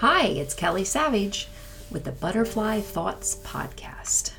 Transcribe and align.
Hi, 0.00 0.26
it's 0.26 0.54
Kelly 0.54 0.84
Savage 0.84 1.48
with 1.90 2.04
the 2.04 2.12
Butterfly 2.12 2.82
Thoughts 2.82 3.34
Podcast. 3.42 4.30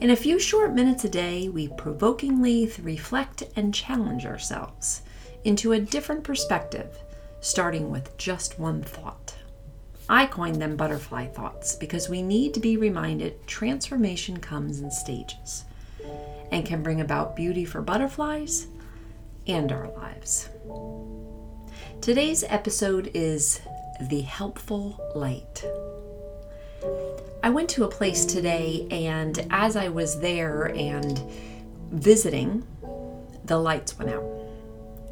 In 0.00 0.10
a 0.10 0.16
few 0.16 0.38
short 0.38 0.74
minutes 0.74 1.04
a 1.04 1.08
day, 1.08 1.48
we 1.48 1.66
provokingly 1.66 2.70
reflect 2.80 3.42
and 3.56 3.74
challenge 3.74 4.26
ourselves 4.26 5.02
into 5.42 5.72
a 5.72 5.80
different 5.80 6.22
perspective, 6.22 6.96
starting 7.40 7.90
with 7.90 8.16
just 8.16 8.60
one 8.60 8.80
thought. 8.80 9.34
I 10.08 10.26
coined 10.26 10.62
them 10.62 10.76
butterfly 10.76 11.26
thoughts 11.26 11.74
because 11.74 12.08
we 12.08 12.22
need 12.22 12.54
to 12.54 12.60
be 12.60 12.76
reminded 12.76 13.44
transformation 13.48 14.38
comes 14.38 14.78
in 14.82 14.92
stages 14.92 15.64
and 16.52 16.64
can 16.64 16.84
bring 16.84 17.00
about 17.00 17.34
beauty 17.34 17.64
for 17.64 17.82
butterflies 17.82 18.68
and 19.48 19.72
our 19.72 19.90
lives. 19.96 20.48
Today's 22.00 22.44
episode 22.44 23.10
is 23.14 23.60
The 24.08 24.22
Helpful 24.22 24.98
Light. 25.14 25.62
I 27.42 27.50
went 27.50 27.68
to 27.70 27.84
a 27.84 27.88
place 27.88 28.24
today, 28.24 28.86
and 28.90 29.46
as 29.50 29.76
I 29.76 29.88
was 29.88 30.18
there 30.20 30.74
and 30.74 31.22
visiting, 31.90 32.66
the 33.44 33.58
lights 33.58 33.98
went 33.98 34.10
out 34.10 34.24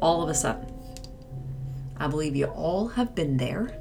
all 0.01 0.23
of 0.23 0.29
a 0.29 0.33
sudden. 0.33 0.73
I 1.97 2.07
believe 2.07 2.35
you 2.35 2.47
all 2.47 2.87
have 2.87 3.13
been 3.13 3.37
there 3.37 3.79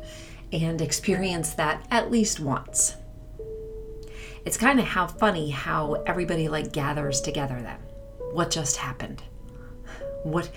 and 0.53 0.83
experienced 0.83 1.57
that 1.57 1.87
at 1.91 2.11
least 2.11 2.39
once. 2.39 2.97
It's 4.45 4.59
kind 4.59 4.79
of 4.79 4.85
how 4.85 5.07
funny 5.07 5.49
how 5.51 5.95
everybody 6.07 6.49
like 6.49 6.73
gathers 6.73 7.23
together 7.23 7.59
then. 7.63 7.79
What 8.33 8.51
just 8.51 8.77
happened? 8.77 9.23
What 10.23 10.51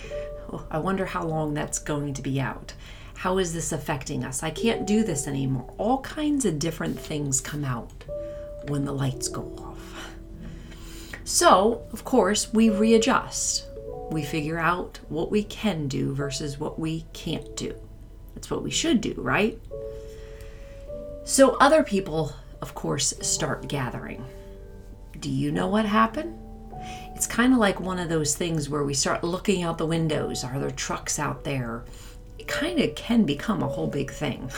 oh, 0.52 0.66
I 0.70 0.80
wonder 0.80 1.06
how 1.06 1.24
long 1.24 1.54
that's 1.54 1.80
going 1.80 2.14
to 2.16 2.22
be 2.22 2.42
out. 2.42 2.74
How 3.22 3.38
is 3.38 3.54
this 3.54 3.72
affecting 3.72 4.24
us? 4.24 4.42
I 4.42 4.50
can't 4.50 4.88
do 4.88 5.04
this 5.04 5.28
anymore. 5.28 5.72
All 5.78 6.02
kinds 6.02 6.44
of 6.44 6.58
different 6.58 7.00
things 7.00 7.40
come 7.40 7.64
out 7.64 8.04
when 8.68 8.84
the 8.84 8.94
lights 8.94 9.28
go 9.28 9.44
off. 9.60 10.16
So, 11.24 11.84
of 11.94 12.04
course, 12.04 12.52
we 12.52 12.72
readjust. 12.72 13.68
We 14.10 14.24
figure 14.24 14.58
out 14.58 15.00
what 15.10 15.30
we 15.30 15.44
can 15.44 15.88
do 15.88 16.16
versus 16.16 16.60
what 16.60 16.80
we 16.80 17.06
can't 17.14 17.56
do. 17.56 17.76
That's 18.34 18.50
what 18.50 18.64
we 18.64 18.72
should 18.72 19.02
do, 19.02 19.14
right? 19.16 19.60
So, 21.24 21.58
other 21.58 21.84
people, 21.84 22.34
of 22.60 22.74
course, 22.74 23.14
start 23.22 23.68
gathering. 23.68 24.26
Do 25.20 25.30
you 25.30 25.52
know 25.52 25.68
what 25.68 25.86
happened? 25.86 26.40
It's 27.16 27.28
kind 27.28 27.54
of 27.54 27.60
like 27.60 27.80
one 27.80 28.00
of 28.00 28.10
those 28.10 28.34
things 28.34 28.68
where 28.68 28.84
we 28.84 28.96
start 28.96 29.24
looking 29.24 29.62
out 29.62 29.78
the 29.78 29.86
windows. 29.86 30.44
Are 30.44 30.58
there 30.58 30.72
trucks 30.72 31.20
out 31.20 31.44
there? 31.44 31.84
Kind 32.52 32.80
of 32.80 32.94
can 32.96 33.24
become 33.26 33.64
a 33.64 33.68
whole 33.68 33.88
big 33.88 34.12
thing. 34.12 34.52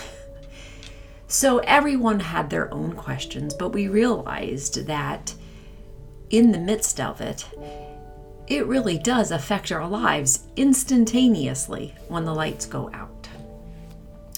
So 1.27 1.59
everyone 1.59 2.19
had 2.19 2.49
their 2.49 2.73
own 2.73 2.93
questions, 2.93 3.53
but 3.53 3.69
we 3.69 3.87
realized 3.87 4.87
that 4.87 5.33
in 6.31 6.51
the 6.51 6.59
midst 6.59 6.99
of 6.99 7.21
it, 7.21 7.45
it 8.47 8.65
really 8.65 8.97
does 8.97 9.31
affect 9.31 9.71
our 9.71 9.87
lives 9.87 10.47
instantaneously 10.55 11.93
when 12.07 12.25
the 12.25 12.33
lights 12.33 12.65
go 12.65 12.89
out. 12.93 13.29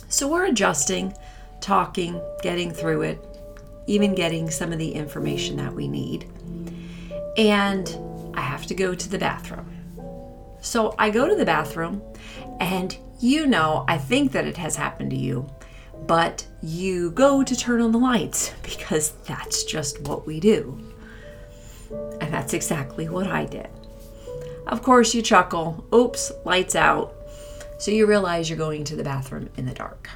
So 0.09 0.27
we're 0.27 0.45
adjusting, 0.45 1.13
talking, 1.59 2.21
getting 2.41 2.71
through 2.71 3.01
it, 3.03 3.25
even 3.87 4.15
getting 4.15 4.51
some 4.51 4.71
of 4.71 4.79
the 4.79 4.91
information 4.91 5.57
that 5.57 5.73
we 5.73 5.87
need. 5.87 6.29
And 7.37 7.97
I 8.33 8.41
have 8.41 8.65
to 8.67 8.75
go 8.75 8.93
to 8.93 9.09
the 9.09 9.17
bathroom. 9.17 9.71
So 10.61 10.93
I 10.99 11.09
go 11.09 11.27
to 11.27 11.35
the 11.35 11.45
bathroom, 11.45 12.01
and 12.59 12.97
you 13.19 13.47
know, 13.47 13.85
I 13.87 13.97
think 13.97 14.31
that 14.33 14.45
it 14.45 14.57
has 14.57 14.75
happened 14.75 15.11
to 15.11 15.17
you 15.17 15.49
but 16.07 16.45
you 16.61 17.11
go 17.11 17.43
to 17.43 17.55
turn 17.55 17.81
on 17.81 17.91
the 17.91 17.97
lights 17.97 18.53
because 18.63 19.11
that's 19.25 19.63
just 19.63 20.01
what 20.01 20.25
we 20.25 20.39
do. 20.39 20.79
And 22.21 22.33
that's 22.33 22.53
exactly 22.53 23.09
what 23.09 23.27
I 23.27 23.45
did. 23.45 23.69
Of 24.67 24.81
course, 24.81 25.13
you 25.13 25.21
chuckle, 25.21 25.85
oops, 25.93 26.31
lights 26.43 26.75
out. 26.75 27.13
So 27.77 27.91
you 27.91 28.07
realize 28.07 28.49
you're 28.49 28.57
going 28.57 28.83
to 28.85 28.95
the 28.95 29.03
bathroom 29.03 29.49
in 29.57 29.65
the 29.65 29.73
dark. 29.73 30.09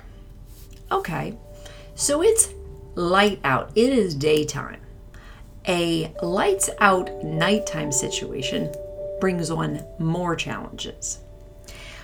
Okay, 0.91 1.38
so 1.94 2.23
it's 2.23 2.50
light 2.96 3.40
out, 3.44 3.72
it 3.75 3.94
is 3.94 4.16
daytime. 4.16 4.81
A 5.68 6.12
lights 6.23 6.69
out 6.79 7.23
nighttime 7.23 7.91
situation 7.91 8.73
brings 9.19 9.52
on 9.52 9.85
more 10.00 10.35
challenges. 10.35 11.19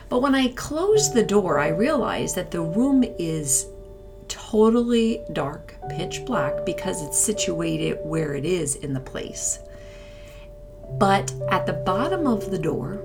But 0.09 0.21
when 0.21 0.35
I 0.35 0.49
close 0.49 1.11
the 1.11 1.23
door, 1.23 1.59
I 1.59 1.69
realize 1.69 2.35
that 2.35 2.51
the 2.51 2.61
room 2.61 3.03
is 3.17 3.67
totally 4.27 5.21
dark, 5.33 5.75
pitch 5.89 6.23
black, 6.25 6.65
because 6.65 7.01
it's 7.01 7.17
situated 7.17 7.97
where 8.03 8.35
it 8.35 8.45
is 8.45 8.75
in 8.75 8.93
the 8.93 8.99
place. 8.99 9.59
But 10.99 11.33
at 11.49 11.65
the 11.65 11.73
bottom 11.73 12.27
of 12.27 12.51
the 12.51 12.59
door 12.59 13.01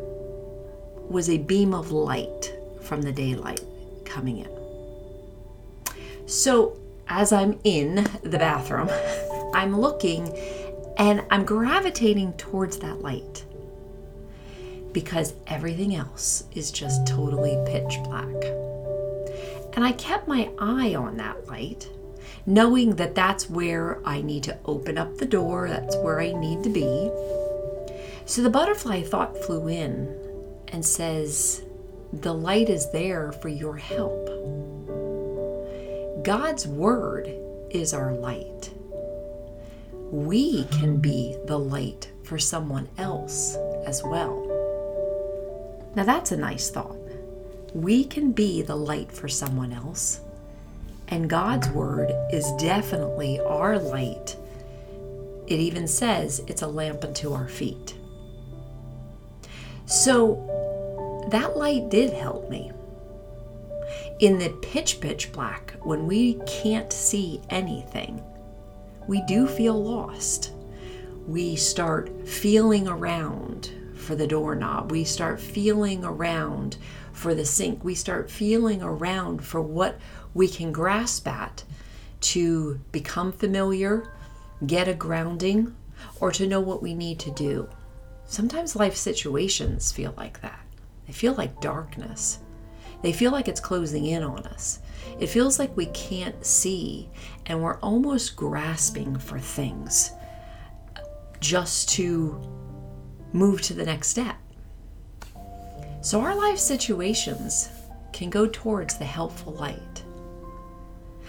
was 1.09 1.29
a 1.29 1.39
beam 1.39 1.75
of 1.75 1.91
light 1.91 2.55
from 2.81 3.03
the 3.03 3.13
daylight 3.13 3.63
coming 4.05 4.39
in. 4.39 4.61
So 6.27 6.79
as 7.09 7.33
I'm 7.33 7.59
in 7.65 8.07
the 8.23 8.39
bathroom, 8.39 8.89
I'm 9.55 9.79
looking 9.79 10.29
and 10.97 11.25
I'm 11.31 11.45
gravitating 11.45 12.35
towards 12.35 12.79
that 12.79 13.03
light 13.03 13.45
because 14.93 15.35
everything 15.47 15.95
else 15.95 16.45
is 16.53 16.71
just 16.71 17.07
totally 17.07 17.57
pitch 17.67 17.99
black. 18.05 18.27
And 19.75 19.85
I 19.85 19.93
kept 19.93 20.27
my 20.27 20.51
eye 20.59 20.95
on 20.95 21.17
that 21.19 21.47
light, 21.47 21.89
knowing 22.47 22.97
that 22.97 23.15
that's 23.15 23.49
where 23.49 24.01
I 24.05 24.21
need 24.21 24.43
to 24.45 24.59
open 24.65 24.99
up 24.99 25.19
the 25.19 25.27
door, 25.27 25.69
that's 25.69 25.97
where 25.99 26.21
I 26.21 26.33
need 26.33 26.65
to 26.65 26.71
be. 26.71 27.11
So 28.27 28.43
the 28.43 28.51
butterfly 28.51 29.03
thought 29.03 29.39
flew 29.45 29.69
in 29.69 30.17
and 30.69 30.85
says, 30.85 31.63
The 32.13 32.35
light 32.35 32.69
is 32.69 32.91
there 32.93 33.33
for 33.33 33.49
your 33.49 33.77
help. 33.77 34.27
God's 36.25 36.67
word 36.67 37.33
is 37.71 37.95
our 37.95 38.13
light. 38.13 38.71
We 40.11 40.65
can 40.65 40.99
be 40.99 41.37
the 41.47 41.59
light 41.59 42.11
for 42.25 42.39
someone 42.39 42.89
else 42.99 43.57
as 43.87 44.03
well. 44.03 44.50
Now, 45.95 46.05
that's 46.05 46.33
a 46.33 46.37
nice 46.37 46.71
thought. 46.71 46.97
We 47.75 48.05
can 48.05 48.33
be 48.33 48.63
the 48.63 48.77
light 48.77 49.11
for 49.11 49.29
someone 49.29 49.73
else, 49.73 50.21
and 51.09 51.29
God's 51.29 51.69
word 51.71 52.13
is 52.33 52.51
definitely 52.59 53.41
our 53.41 53.79
light. 53.79 54.37
It 55.47 55.59
even 55.59 55.89
says 55.89 56.43
it's 56.47 56.63
a 56.63 56.69
lamp 56.69 57.05
unto 57.05 57.33
our 57.33 57.49
feet. 57.49 57.97
So, 59.87 61.27
that 61.31 61.57
light 61.57 61.91
did 61.91 62.13
help 62.13 62.49
me. 62.49 62.71
In 64.21 64.39
the 64.39 64.51
pitch, 64.63 65.01
pitch 65.01 65.33
black, 65.33 65.75
when 65.83 66.07
we 66.07 66.35
can't 66.47 66.93
see 66.93 67.41
anything, 67.51 68.23
we 69.09 69.23
do 69.27 69.49
feel 69.49 69.83
lost. 69.83 70.53
We 71.27 71.57
start 71.57 72.29
feeling 72.29 72.87
around 72.87 73.73
for 74.01 74.15
the 74.15 74.27
doorknob. 74.27 74.91
We 74.91 75.05
start 75.05 75.41
feeling 75.41 76.05
around 76.05 76.77
for 77.13 77.35
the 77.35 77.45
sink. 77.45 77.85
We 77.85 77.95
start 77.95 78.31
feeling 78.31 78.83
around 78.83 79.45
for 79.45 79.61
what 79.61 79.99
we 80.35 80.49
can 80.49 80.73
grasp 80.73 81.27
at 81.29 81.65
to 82.21 82.81
become 82.93 83.33
familiar, 83.33 84.13
get 84.67 84.89
a 84.89 84.95
grounding, 84.95 85.75
or 86.21 86.31
to 86.33 86.47
know 86.47 86.61
what 86.61 86.83
we 86.83 86.95
need 86.95 87.19
to 87.21 87.31
do. 87.31 87.69
Sometimes 88.27 88.77
life 88.77 88.97
situations 88.97 89.91
feel 89.91 90.15
like 90.17 90.41
that. 90.43 90.61
They 91.07 91.13
feel 91.13 91.35
like 91.35 91.61
darkness. 91.61 92.39
They 93.03 93.13
feel 93.13 93.33
like 93.33 93.49
it's 93.49 93.61
closing 93.61 94.07
in 94.07 94.23
on 94.23 94.47
us. 94.47 94.81
It 95.19 95.29
feels 95.29 95.59
like 95.59 95.77
we 95.77 95.87
can't 95.87 96.45
see 96.45 97.09
and 97.47 97.63
we're 97.63 97.79
almost 97.81 98.37
grasping 98.37 99.19
for 99.19 99.39
things 99.39 100.13
just 101.41 101.89
to 101.91 102.41
move 103.33 103.63
to 103.63 103.75
the 103.75 103.85
next 103.85 104.09
step. 104.09 104.37
So 106.03 106.21
our 106.21 106.35
life 106.35 106.59
situations 106.59 107.69
can 108.13 108.31
go 108.31 108.47
towards 108.47 108.97
the 108.97 109.05
helpful 109.05 109.53
light. 109.55 110.03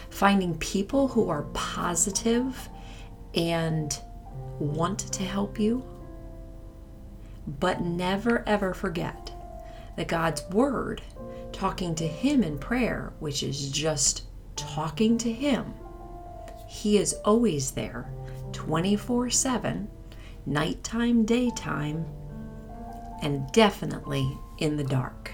Finding 0.09 0.57
people 0.57 1.07
who 1.07 1.29
are 1.29 1.43
positive 1.53 2.69
and 3.35 3.97
want 4.59 4.99
to 4.99 5.23
help 5.23 5.59
you, 5.59 5.83
but 7.59 7.81
never 7.81 8.43
ever 8.47 8.73
forget 8.73 9.31
that 9.95 10.07
God's 10.07 10.43
Word, 10.49 11.01
talking 11.51 11.95
to 11.95 12.07
Him 12.07 12.43
in 12.43 12.57
prayer, 12.57 13.13
which 13.19 13.43
is 13.43 13.69
just 13.69 14.23
talking 14.55 15.17
to 15.19 15.31
Him, 15.31 15.73
He 16.67 16.97
is 16.97 17.13
always 17.25 17.71
there 17.71 18.09
24 18.53 19.29
7 19.29 19.87
nighttime, 20.45 21.25
daytime, 21.25 22.05
and 23.21 23.51
definitely 23.51 24.37
in 24.57 24.77
the 24.77 24.83
dark, 24.83 25.31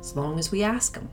as 0.00 0.16
long 0.16 0.38
as 0.38 0.50
we 0.50 0.62
ask 0.62 0.94
them. 0.94 1.08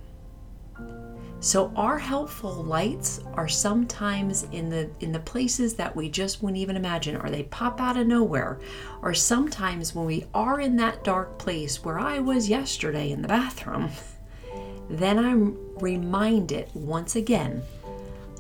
So 1.46 1.72
our 1.76 2.00
helpful 2.00 2.64
lights 2.64 3.22
are 3.36 3.48
sometimes 3.48 4.48
in 4.52 4.70
the 4.70 4.90
in 5.00 5.12
the 5.12 5.20
places 5.20 5.76
that 5.76 5.96
we 5.96 6.10
just 6.10 6.42
wouldn't 6.42 6.58
even 6.58 6.76
imagine 6.76 7.18
or 7.18 7.30
they 7.30 7.44
pop 7.44 7.80
out 7.80 7.98
of 7.98 8.08
nowhere. 8.08 8.60
Or 9.04 9.14
sometimes 9.14 9.94
when 9.94 10.08
we 10.08 10.26
are 10.34 10.60
in 10.60 10.76
that 10.78 11.04
dark 11.04 11.38
place 11.38 11.84
where 11.84 12.00
I 12.00 12.18
was 12.18 12.50
yesterday 12.50 13.12
in 13.12 13.22
the 13.22 13.28
bathroom, 13.28 13.92
then 14.90 15.20
I'm 15.20 15.56
reminded 15.76 16.70
once 16.74 17.16
again 17.16 17.62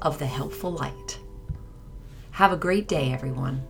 of 0.01 0.17
the 0.17 0.25
helpful 0.25 0.71
light. 0.71 1.19
Have 2.31 2.51
a 2.51 2.57
great 2.57 2.87
day 2.87 3.13
everyone. 3.13 3.61